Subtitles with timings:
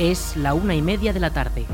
[0.00, 1.66] Es la una y media de la tarde.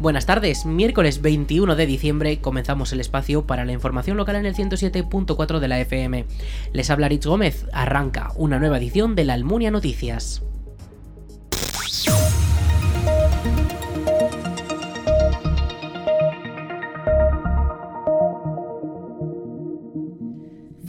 [0.00, 4.56] Buenas tardes, miércoles 21 de diciembre comenzamos el espacio para la información local en el
[4.56, 6.24] 107.4 de la FM.
[6.72, 10.42] Les habla Rich Gómez, arranca una nueva edición de la Almunia Noticias.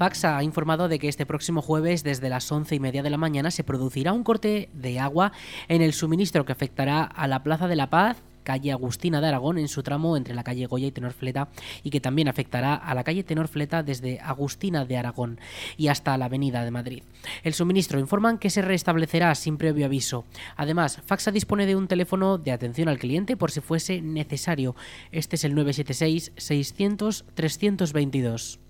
[0.02, 3.18] Faxa ha informado de que este próximo jueves, desde las once y media de la
[3.18, 5.32] mañana, se producirá un corte de agua
[5.68, 9.59] en el suministro que afectará a la Plaza de la Paz, calle Agustina de Aragón
[9.59, 11.50] en su tramo entre la calle Goya y Tenorfleta
[11.84, 15.40] y que también afectará a la calle Tenorfleta desde Agustina de Aragón
[15.78, 17.04] y hasta la avenida de Madrid.
[17.44, 20.26] El suministro informan que se restablecerá sin previo aviso.
[20.56, 24.76] Además, Faxa dispone de un teléfono de atención al cliente por si fuese necesario.
[25.12, 28.62] Este es el 976 600 322.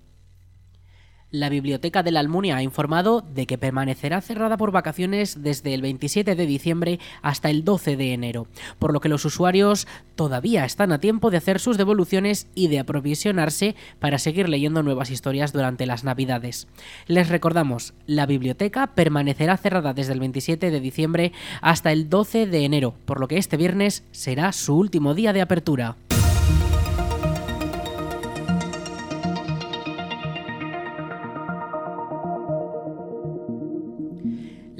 [1.32, 5.80] La Biblioteca de la Almunia ha informado de que permanecerá cerrada por vacaciones desde el
[5.80, 10.92] 27 de diciembre hasta el 12 de enero, por lo que los usuarios todavía están
[10.92, 15.86] a tiempo de hacer sus devoluciones y de aprovisionarse para seguir leyendo nuevas historias durante
[15.86, 16.68] las Navidades.
[17.06, 22.66] Les recordamos, la biblioteca permanecerá cerrada desde el 27 de diciembre hasta el 12 de
[22.66, 25.96] enero, por lo que este viernes será su último día de apertura.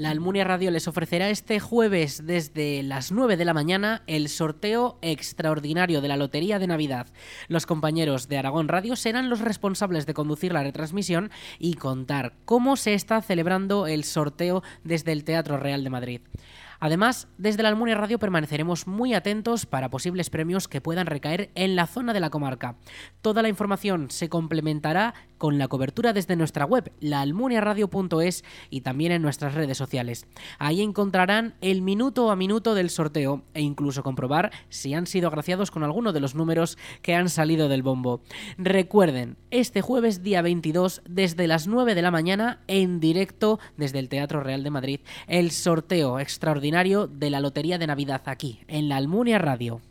[0.03, 4.99] La Almunia Radio les ofrecerá este jueves desde las 9 de la mañana el sorteo
[5.01, 7.07] extraordinario de la Lotería de Navidad.
[7.47, 12.75] Los compañeros de Aragón Radio serán los responsables de conducir la retransmisión y contar cómo
[12.75, 16.21] se está celebrando el sorteo desde el Teatro Real de Madrid.
[16.81, 21.77] Además, desde la Almunia Radio permaneceremos muy atentos para posibles premios que puedan recaer en
[21.77, 22.75] la zona de la comarca.
[23.21, 25.13] Toda la información se complementará
[25.43, 30.25] con la cobertura desde nuestra web, laalmuniaradio.es y también en nuestras redes sociales.
[30.57, 35.69] Ahí encontrarán el minuto a minuto del sorteo e incluso comprobar si han sido agraciados
[35.69, 38.21] con alguno de los números que han salido del bombo.
[38.57, 44.07] Recuerden, este jueves día 22 desde las 9 de la mañana en directo desde el
[44.07, 48.95] Teatro Real de Madrid, el sorteo extraordinario de la Lotería de Navidad aquí, en la
[48.95, 49.81] Almunia Radio.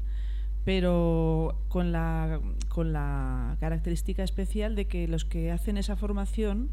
[0.65, 6.71] pero con la, con la característica especial de que los que hacen esa formación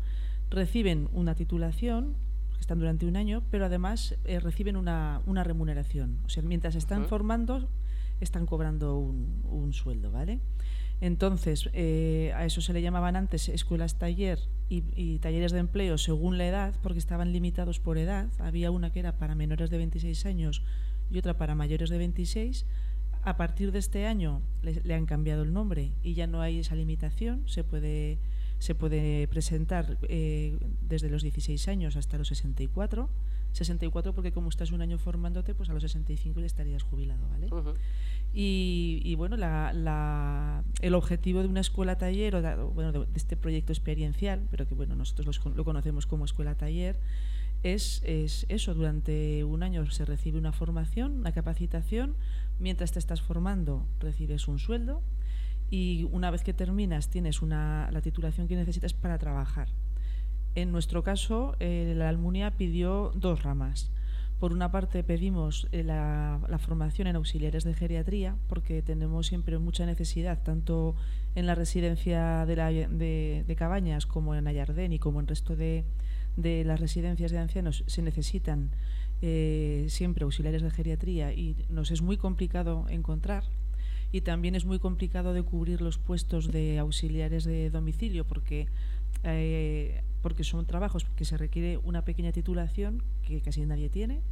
[0.49, 2.16] reciben una titulación,
[2.59, 6.17] están durante un año, pero además eh, reciben una, una, remuneración.
[6.25, 7.69] O sea, mientras están formando,
[8.19, 10.39] están cobrando un, un sueldo, ¿vale?
[11.00, 16.38] Entonces, eh, a eso se le llamaban antes escuelas taller y, talleres de empleo según
[16.38, 18.28] la edad, porque estaban limitados por edad.
[18.40, 20.63] Había una que era para menores de 26 años
[21.12, 22.66] y otra para mayores de 26.
[23.24, 26.75] A partir de este año le, han cambiado el nombre y ya no hay esa
[26.75, 27.44] limitación.
[27.47, 28.18] Se puede,
[28.58, 33.09] se puede presentar eh, desde los 16 años hasta los 64.
[33.53, 37.47] 64 porque como estás un año formándote, pues a los 65 ya estarías jubilado, ¿vale?
[38.39, 44.47] Y, bueno, el objetivo de una escuela taller, o de, bueno, de, este proyecto experiencial,
[44.51, 46.99] pero que bueno, nosotros lo conocemos como escuela taller,
[47.63, 52.13] es, es, eso, durante un año se recibe una formación, una capacitación,
[52.59, 55.01] mientras te estás formando recibes un sueldo
[55.71, 59.69] y una vez que terminas tienes una, la titulación que necesitas para trabajar.
[60.53, 63.89] En nuestro caso, eh, la Almunia pidió dos ramas.
[64.39, 69.85] Por una parte pedimos eh, la, formación en auxiliares de geriatría porque tenemos siempre mucha
[69.85, 70.95] necesidad tanto
[71.35, 75.85] en la residencia de, Cabañas como en Ayardén y como en el resto de,
[76.37, 78.69] las residencias de ancianos se necesitan
[79.23, 83.43] eh, siempre auxiliares de geriatría y nos es muy complicado encontrar
[84.11, 88.67] y también es muy complicado de cubrir los puestos de auxiliares de domicilio porque
[89.23, 94.24] eh, porque son trabajos que se requiere una pequeña titulación que casi nadie tiene.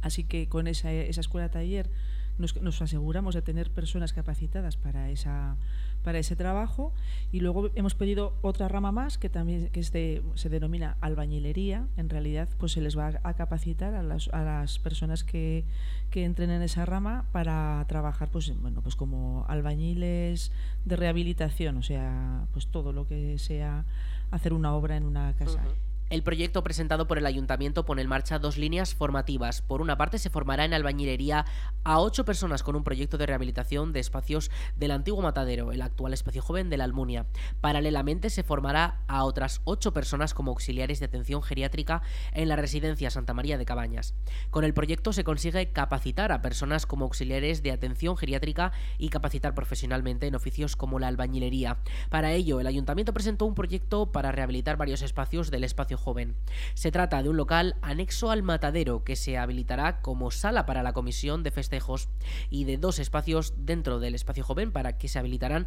[0.00, 1.88] Así que con esa, esa escuela taller
[2.38, 5.56] nos, aseguramos de tener personas capacitadas para, esa,
[6.02, 6.92] para ese trabajo
[7.32, 11.86] y luego hemos pedido otra rama más que también que se denomina albañilería.
[11.96, 15.64] En realidad pues se les va a capacitar a las, a las personas que,
[16.10, 20.52] que, entren en esa rama para trabajar pues, bueno, pues como albañiles
[20.84, 23.84] de rehabilitación, o sea, pues todo lo que sea
[24.30, 25.62] hacer una obra en una casa.
[26.10, 29.60] El proyecto presentado por el ayuntamiento pone en marcha dos líneas formativas.
[29.60, 31.44] Por una parte, se formará en albañilería
[31.84, 36.14] a ocho personas con un proyecto de rehabilitación de espacios del antiguo matadero, el actual
[36.14, 37.26] espacio joven de la Almunia.
[37.60, 42.00] Paralelamente, se formará a otras ocho personas como auxiliares de atención geriátrica
[42.32, 44.14] en la residencia Santa María de Cabañas.
[44.48, 49.54] Con el proyecto se consigue capacitar a personas como auxiliares de atención geriátrica y capacitar
[49.54, 51.76] profesionalmente en oficios como la albañilería.
[52.08, 56.36] Para ello, el ayuntamiento presentó un proyecto para rehabilitar varios espacios del espacio joven.
[56.74, 60.94] Se trata de un local anexo al matadero que se habilitará como sala para la
[60.94, 62.08] comisión de festejos
[62.48, 65.66] y de dos espacios dentro del espacio joven para que se habilitarán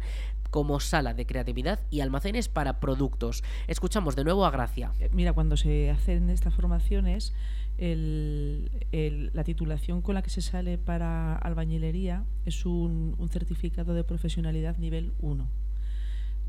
[0.50, 3.44] como sala de creatividad y almacenes para productos.
[3.68, 4.92] Escuchamos de nuevo a Gracia.
[4.98, 7.34] Eh, mira, cuando se hacen estas formaciones,
[7.78, 14.76] la titulación con la que se sale para albañilería es un, un certificado de profesionalidad
[14.76, 15.61] nivel 1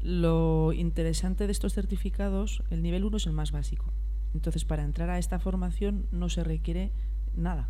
[0.03, 3.93] lo interesante de estos certificados, el nivel 1 es el más básico.
[4.33, 6.91] Entonces, para entrar a esta formación no se requiere
[7.35, 7.69] nada.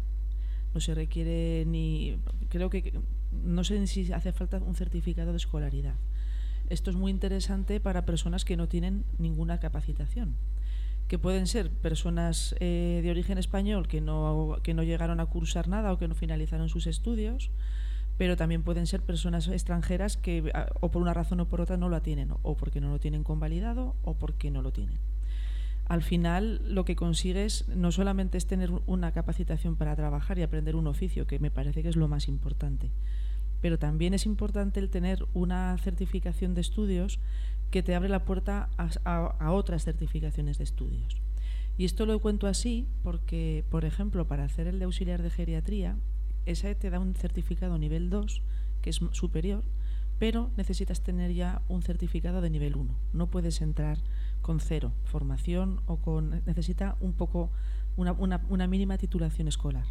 [0.74, 2.18] No se requiere ni.
[2.50, 3.00] Creo que.
[3.32, 5.96] No sé si hace falta un certificado de escolaridad.
[6.70, 10.36] Esto es muy interesante para personas que no tienen ninguna capacitación.
[11.08, 15.68] Que pueden ser personas eh, de origen español que no, que no llegaron a cursar
[15.68, 17.52] nada o que no finalizaron sus estudios
[18.18, 21.90] pero también pueden ser personas extranjeras que o por una razón o por otra no
[21.90, 25.00] la tienen, o porque no lo tienen convalidado o porque no lo tienen.
[25.86, 30.76] Al final lo que consigues no solamente es tener una capacitación para trabajar y aprender
[30.76, 32.92] un oficio, que me parece que es lo más importante,
[33.60, 37.20] pero también es importante el tener una certificación de estudios
[37.70, 41.22] que te abre la puerta a otras certificaciones de estudios.
[41.78, 45.98] Y esto lo cuento así porque, por ejemplo, para hacer el de auxiliar de geriatría,
[46.46, 48.42] esa te da un certificado nivel 2,
[48.82, 49.64] que es superior,
[50.20, 52.94] pero necesitas tener ya un certificado de nivel 1.
[53.14, 53.98] No puedes entrar
[54.42, 56.42] con cero formación o con...
[56.46, 57.50] necesita un poco
[57.96, 59.86] una, mínima titulación escolar.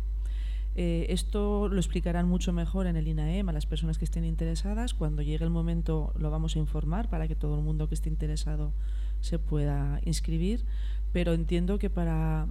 [0.75, 4.95] Eh, esto lo explicarán mucho mejor en el INAEM a las personas que estén interesadas.
[4.95, 8.09] Cuando llegue el momento lo vamos a informar para que todo el mundo que esté
[8.09, 8.73] interesado
[9.21, 10.65] se pueda inscribir.
[11.13, 12.47] Pero entiendo que para,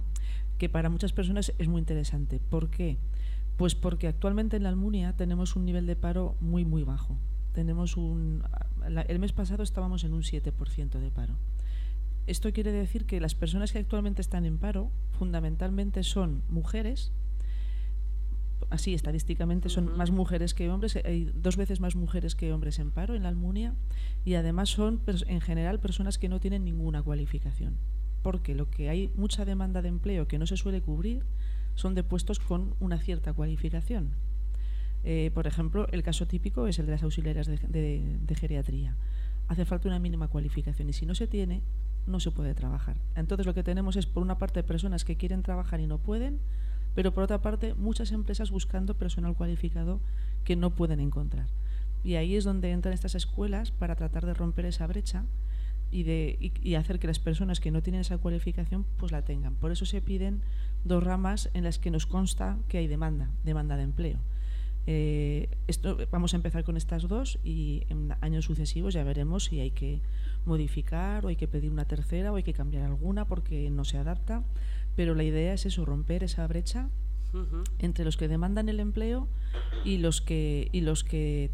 [0.58, 2.38] que para muchas personas es muy interesante.
[2.38, 2.98] ¿Por qué?
[3.56, 7.18] Pues porque actualmente en la Almunia tenemos un nivel de paro muy, muy bajo.
[7.52, 8.42] Tenemos un,
[9.08, 11.36] el mes pasado estábamos en un 7% de paro.
[12.26, 17.12] Esto quiere decir que las personas que actualmente están en paro fundamentalmente son mujeres,
[18.70, 22.92] así estadísticamente son más mujeres que hombres, hay dos veces más mujeres que hombres en
[22.92, 23.74] paro en la Almunia
[24.24, 27.76] y además son en general personas que no tienen ninguna cualificación.
[28.22, 31.24] Porque lo que hay mucha demanda de empleo que no se suele cubrir
[31.74, 34.10] son de puestos con una cierta cualificación.
[35.04, 38.96] Eh, por ejemplo, el caso típico es el de las auxiliares de, geriatría.
[39.48, 41.62] Hace falta una mínima cualificación y si no se tiene,
[42.06, 42.96] no se puede trabajar.
[43.16, 46.38] Entonces lo que tenemos es, por una parte, personas que quieren trabajar y no pueden,
[46.94, 50.00] pero por otra parte, muchas empresas buscando personal cualificado
[50.44, 51.48] que no pueden encontrar.
[52.04, 55.24] Y ahí es donde entran estas escuelas para tratar de romper esa brecha
[55.92, 59.54] y, de, y hacer que las personas que no tienen esa cualificación pues la tengan.
[59.54, 60.42] Por eso se piden
[60.84, 64.18] dos ramas en las que nos consta que hay demanda, demanda de empleo.
[64.86, 69.60] Eh, esto, vamos a empezar con estas dos y en años sucesivos ya veremos si
[69.60, 70.00] hay que
[70.44, 73.98] modificar o hay que pedir una tercera o hay que cambiar alguna porque no se
[73.98, 74.42] adapta.
[74.96, 76.88] Pero la idea es eso, romper esa brecha
[77.78, 79.26] entre los que demandan el empleo
[79.84, 81.50] y los que y los que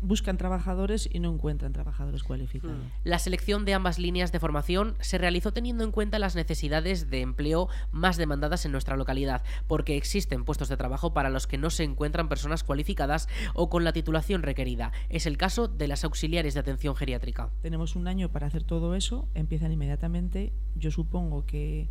[0.00, 2.76] buscan trabajadores y no encuentran trabajadores cualificados.
[2.76, 2.90] Hmm.
[3.04, 7.20] La selección de ambas líneas de formación se realizó teniendo en cuenta las necesidades de
[7.20, 11.70] empleo más demandadas en nuestra localidad, porque existen puestos de trabajo para los que no
[11.70, 14.92] se encuentran personas cualificadas o con la titulación requerida.
[15.08, 17.50] Es el caso de las auxiliares de atención geriátrica.
[17.62, 20.52] Tenemos un año para hacer todo eso, empiezan inmediatamente.
[20.74, 21.88] Yo supongo que,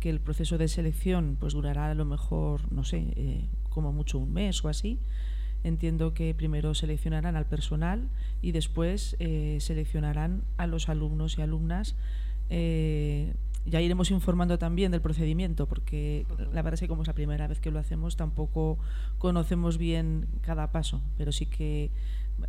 [0.00, 4.32] el proceso de selección pues durará a lo mejor, no sé, eh, como mucho un
[4.32, 5.00] mes o así
[5.64, 8.08] entiendo que primero seleccionarán al personal
[8.42, 11.96] y después eh, seleccionarán a los alumnos y alumnas.
[12.50, 13.34] Eh,
[13.66, 17.46] ya iremos informando también del procedimiento, porque la verdad es que como es la primera
[17.46, 18.78] vez que lo hacemos, tampoco
[19.18, 21.90] conocemos bien cada paso, pero sí que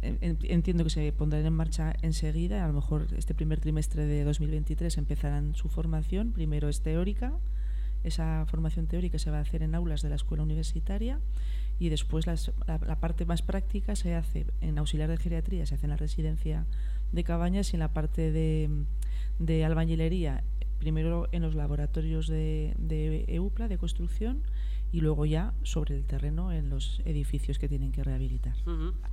[0.02, 2.64] entiendo que se pondrán en marcha enseguida.
[2.64, 6.32] A lo mejor este primer trimestre de 2023 empezarán su formación.
[6.32, 7.34] Primero es teórica
[8.04, 11.20] esa formación teórica se va a hacer en aulas de la escuela universitaria
[11.80, 15.92] y después la, parte más práctica se hace en auxiliar de geriatría, se hace en
[15.92, 16.66] la residencia
[17.12, 18.70] de Cabañas y en la parte de,
[19.40, 20.44] de albañilería,
[20.78, 24.44] primero en los laboratorios de, de EUPLA, de construcción,
[24.92, 28.56] y luego ya sobre el terreno en los edificios que tienen que rehabilitar.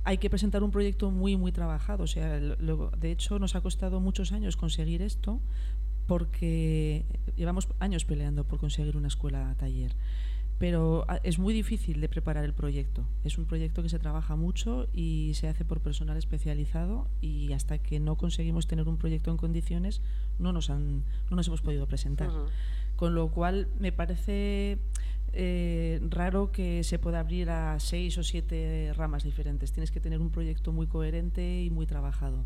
[0.03, 2.03] Hay que presentar un proyecto muy, muy trabajado.
[2.03, 5.39] O sea, de hecho, nos ha costado muchos años conseguir esto
[6.07, 7.05] porque
[7.35, 9.93] llevamos años peleando por conseguir una escuela taller.
[10.57, 13.07] Pero ah, es muy difícil de preparar el proyecto.
[13.23, 17.77] Es un proyecto que se trabaja mucho y se hace por personal especializado y hasta
[17.77, 20.01] que no conseguimos tener un proyecto en condiciones
[20.39, 22.29] no nos, han, no nos hemos podido presentar.
[22.95, 24.79] Con lo cual me parece
[25.33, 29.71] eh, raro que se pueda abrir a seis o siete ramas diferentes.
[29.71, 32.45] Tienes que tener un proyecto muy coherente y muy trabajado.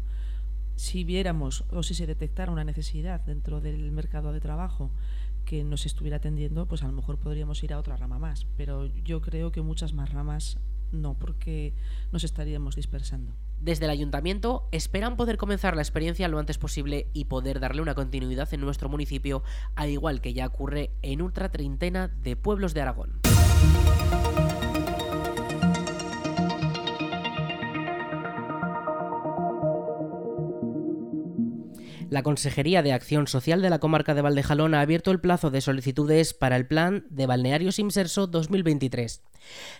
[0.75, 4.91] Si viéramos o si se detectara una necesidad dentro del mercado de trabajo
[5.45, 8.45] que nos estuviera atendiendo, pues a lo mejor podríamos ir a otra rama más.
[8.57, 10.60] Pero yo creo que muchas más ramas
[10.91, 11.74] no, porque
[12.12, 13.33] nos estaríamos dispersando.
[13.60, 17.95] Desde el ayuntamiento esperan poder comenzar la experiencia lo antes posible y poder darle una
[17.95, 19.43] continuidad en nuestro municipio,
[19.75, 23.19] al igual que ya ocurre en otra treintena de pueblos de Aragón.
[32.12, 35.62] La Consejería de Acción Social de la Comarca de Valdejalón ha abierto el plazo de
[35.62, 39.22] solicitudes para el Plan de Balnearios Inserso 2023.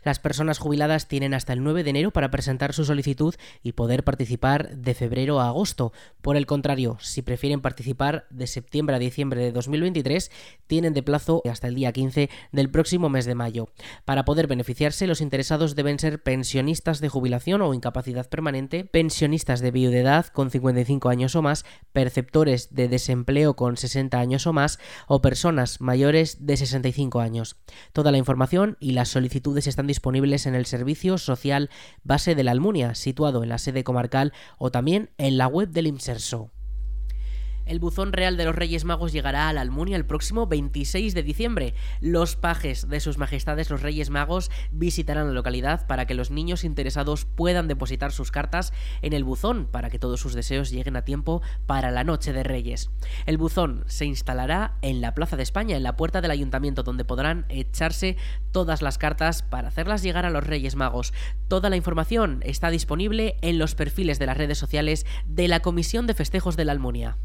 [0.04, 4.04] Las personas jubiladas tienen hasta el 9 de enero para presentar su solicitud y poder
[4.04, 5.94] participar de febrero a agosto.
[6.22, 10.32] Por el contrario, si prefieren participar de septiembre a diciembre de 2023,
[10.68, 13.70] tienen de plazo hasta el día 15 del próximo mes de mayo.
[14.06, 19.72] Para poder beneficiarse, los interesados deben ser pensionistas de jubilación o incapacidad permanente, pensionistas de
[19.72, 21.66] viudedad con 55 años o más,
[22.24, 27.58] de desempleo con 60 años o más o personas mayores de 65 años.
[27.94, 31.70] Toda la información y las solicitudes están disponibles en el Servicio Social
[32.04, 35.88] Base de la Almunia, situado en la sede comarcal o también en la web del
[35.88, 36.52] IMSERSO.
[37.72, 41.24] El buzón real de los Reyes Magos llegará a la Almunia el próximo 26 de
[41.24, 41.74] diciembre.
[42.02, 46.66] Los pajes de sus majestades los Reyes Magos visitarán la localidad para que los niños
[46.66, 51.06] interesados puedan depositar sus cartas en el buzón para que todos sus deseos lleguen a
[51.06, 52.90] tiempo para la noche de Reyes.
[53.26, 57.06] El buzón se instalará en la Plaza de España, en la puerta del ayuntamiento, donde
[57.06, 58.18] podrán echarse
[58.52, 61.14] todas las cartas para hacerlas llegar a los Reyes Magos.
[61.48, 66.06] Toda la información está disponible en los perfiles de las redes sociales de la Comisión
[66.06, 67.18] de Festejos de la Almunia.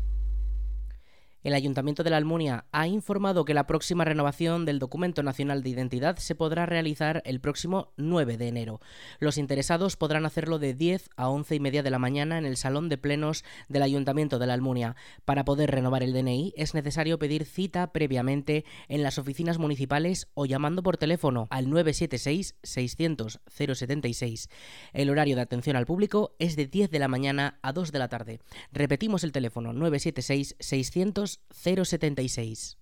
[1.46, 5.70] El Ayuntamiento de la Almunia ha informado que la próxima renovación del Documento Nacional de
[5.70, 8.80] Identidad se podrá realizar el próximo 9 de enero.
[9.20, 12.56] Los interesados podrán hacerlo de 10 a 11 y media de la mañana en el
[12.56, 14.96] Salón de Plenos del Ayuntamiento de la Almunia.
[15.24, 20.46] Para poder renovar el DNI es necesario pedir cita previamente en las oficinas municipales o
[20.46, 24.48] llamando por teléfono al 976 600 076.
[24.92, 27.98] El horario de atención al público es de 10 de la mañana a 2 de
[28.00, 28.40] la tarde.
[28.72, 32.76] Repetimos el teléfono 976 600 076.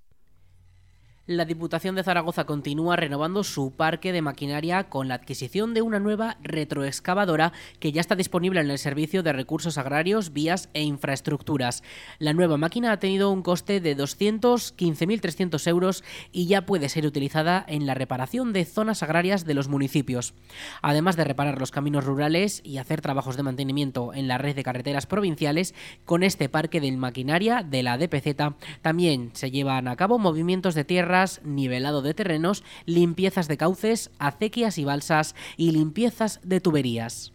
[1.26, 5.99] La Diputación de Zaragoza continúa renovando su parque de maquinaria con la adquisición de una
[5.99, 11.83] nueva retroexcavadora que ya está disponible en el Servicio de Recursos Agrarios, Vías e Infraestructuras.
[12.19, 17.64] La nueva máquina ha tenido un coste de 215.300 euros y ya puede ser utilizada
[17.69, 20.35] en la reparación de zonas agrarias de los municipios.
[20.83, 24.62] Además de reparar los caminos rurales y hacer trabajos de mantenimiento en la red de
[24.62, 28.37] carreteras provinciales, con este parque de maquinaria de la DPZ
[28.83, 31.13] también se llevan a cabo movimientos de tierra
[31.44, 37.34] nivelado de terrenos, limpiezas de cauces, acequias y balsas y limpiezas de tuberías.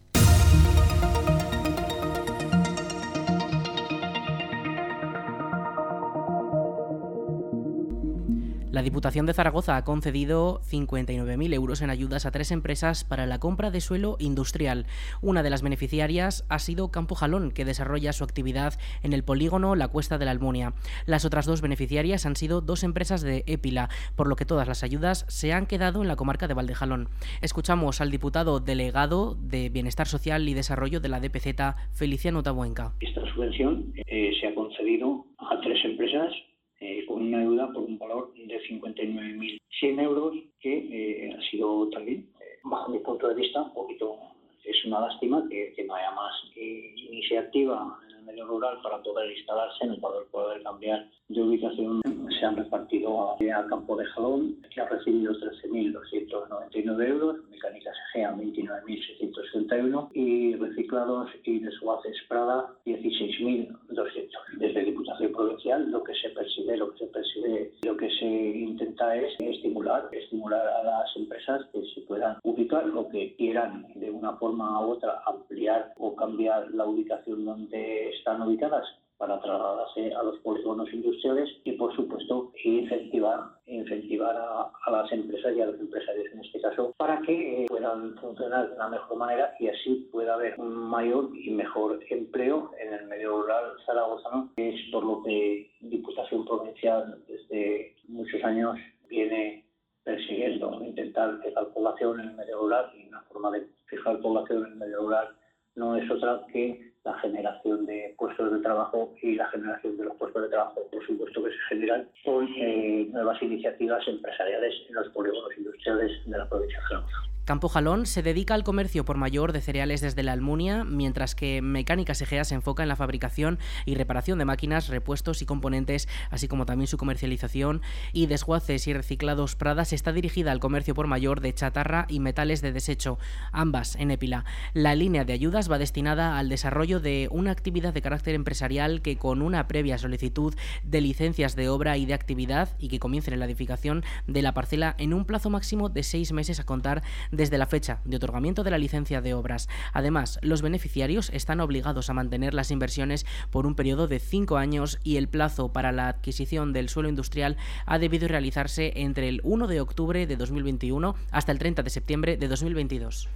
[8.72, 13.40] La Diputación de Zaragoza ha concedido 59.000 euros en ayudas a tres empresas para la
[13.40, 14.86] compra de suelo industrial.
[15.22, 19.74] Una de las beneficiarias ha sido Campo Jalón, que desarrolla su actividad en el polígono
[19.74, 20.74] La Cuesta de la Almunia.
[21.04, 24.84] Las otras dos beneficiarias han sido dos empresas de Épila, por lo que todas las
[24.84, 27.08] ayudas se han quedado en la comarca de Valdejalón.
[27.42, 32.92] Escuchamos al diputado delegado de Bienestar Social y Desarrollo de la DPZ, Feliciano Tabuenca.
[33.00, 36.32] Esta subvención eh, se ha concedido a tres empresas
[36.80, 42.28] eh, con una deuda por un valor de 59.100 euros, que eh, ha sido también,
[42.40, 44.16] eh, bajo mi punto de vista, un poquito,
[44.64, 49.86] es una lástima que, no haya más iniciativa en el medio rural para poder instalarse,
[50.00, 52.00] para poder cambiar de ubicación.
[52.38, 60.10] Se han repartido al campo de Jalón, que ha recibido 13.299 euros, Mecánicas Egea 29.661
[60.14, 64.30] y reciclados y desguaces Prada 16.200.
[64.58, 69.16] Desde Diputación provincial lo que se persigue, lo que se persigue, lo que se intenta
[69.16, 74.36] es estimular, estimular a las empresas que se puedan ubicar o que quieran de una
[74.36, 78.86] forma u otra ampliar o cambiar la ubicación donde están ubicadas
[79.20, 85.60] para trasladarse a los polígonos industriales y, por supuesto, incentivar, incentivar a, las empresas y
[85.60, 89.54] a los empresarios en este caso para que eh, puedan funcionar de una mejor manera
[89.60, 94.70] y así pueda haber un mayor y mejor empleo en el medio rural zaragozano, que
[94.70, 98.78] es por lo que Diputación Provincial desde muchos años
[99.10, 99.66] viene
[100.04, 104.72] persiguiendo, intentar fijar población en el medio rural y una forma de fijar población en
[104.72, 105.28] el medio rural
[105.76, 110.16] no es otra que la generación de puestos de trabajo y la generación de los
[110.16, 115.08] puestos de trabajo, por supuesto que se generan con eh, nuevas iniciativas empresariales en los
[115.08, 117.16] polígonos industriales de la provincia de Zaragoza.
[117.44, 121.62] Campo Jalón se dedica al comercio por mayor de cereales desde la Almunia, mientras que
[121.62, 126.48] Mecánicas Egea se enfoca en la fabricación y reparación de máquinas, repuestos y componentes, así
[126.48, 127.82] como también su comercialización
[128.12, 132.62] y desguaces y reciclados Pradas está dirigida al comercio por mayor de chatarra y metales
[132.62, 133.18] de desecho,
[133.52, 134.44] ambas en Épila.
[134.72, 139.16] La línea de ayudas va destinada al desarrollo de una actividad de carácter empresarial que
[139.16, 140.54] con una previa solicitud
[140.84, 144.54] de licencias de obra y de actividad y que comiencen en la edificación de la
[144.54, 147.02] parcela en un plazo máximo de seis meses a contar
[147.40, 149.66] desde la fecha de otorgamiento de la licencia de obras.
[149.94, 154.98] Además, los beneficiarios están obligados a mantener las inversiones por un periodo de cinco años
[155.02, 157.56] y el plazo para la adquisición del suelo industrial
[157.86, 162.36] ha debido realizarse entre el 1 de octubre de 2021 hasta el 30 de septiembre
[162.36, 163.30] de 2022.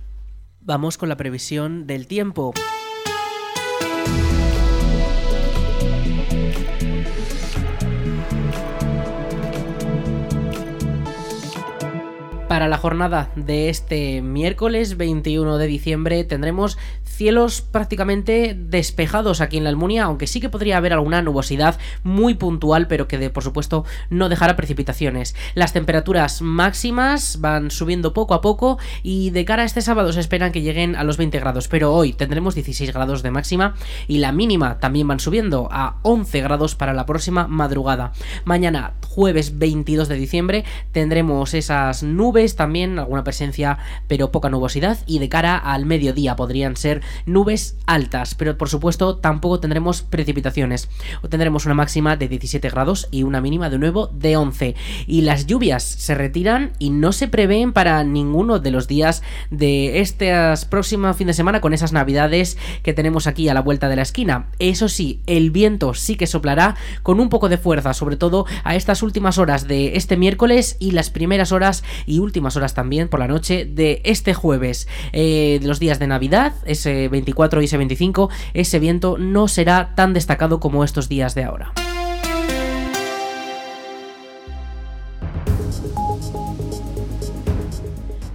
[0.60, 2.52] Vamos con la previsión del tiempo.
[12.48, 19.64] Para la jornada de este miércoles 21 de diciembre tendremos cielos prácticamente despejados aquí en
[19.64, 23.42] la Almunia, aunque sí que podría haber alguna nubosidad muy puntual, pero que de, por
[23.42, 25.34] supuesto no dejará precipitaciones.
[25.54, 30.20] Las temperaturas máximas van subiendo poco a poco y de cara a este sábado se
[30.20, 33.74] esperan que lleguen a los 20 grados, pero hoy tendremos 16 grados de máxima
[34.06, 38.12] y la mínima también van subiendo a 11 grados para la próxima madrugada.
[38.44, 45.18] Mañana, jueves 22 de diciembre, tendremos esas nubes también, alguna presencia, pero poca nubosidad y
[45.18, 50.88] de cara al mediodía podrían ser nubes altas, pero por supuesto tampoco tendremos precipitaciones.
[51.28, 54.74] Tendremos una máxima de 17 grados y una mínima de nuevo de 11.
[55.06, 60.00] Y las lluvias se retiran y no se prevén para ninguno de los días de
[60.00, 60.32] este
[60.68, 64.02] próximo fin de semana con esas navidades que tenemos aquí a la vuelta de la
[64.02, 64.48] esquina.
[64.58, 68.74] Eso sí, el viento sí que soplará con un poco de fuerza, sobre todo a
[68.74, 73.20] estas últimas horas de este miércoles y las primeras horas y últimas horas también por
[73.20, 74.88] la noche de este jueves.
[75.12, 79.94] Eh, de los días de Navidad, ese 24 y ese 25, ese viento no será
[79.94, 81.72] tan destacado como estos días de ahora.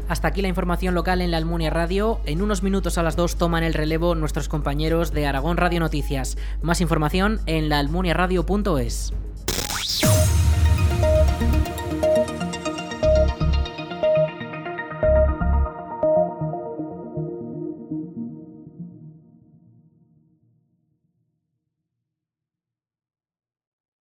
[0.09, 2.19] Hasta aquí la información local en la Almunia Radio.
[2.25, 6.35] En unos minutos a las 2 toman el relevo nuestros compañeros de Aragón Radio Noticias.
[6.63, 9.13] Más información en laalmuniaradio.es.